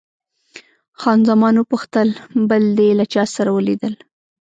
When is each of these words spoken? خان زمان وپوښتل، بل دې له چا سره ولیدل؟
خان 0.99 1.19
زمان 1.29 1.53
وپوښتل، 1.57 2.09
بل 2.49 2.63
دې 2.77 2.89
له 2.99 3.05
چا 3.13 3.23
سره 3.35 3.49
ولیدل؟ 3.57 3.93